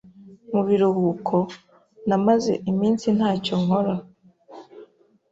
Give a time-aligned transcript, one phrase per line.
[0.53, 1.35] Mu biruhuko,
[2.07, 3.95] namaze iminsi ntacyo nkora.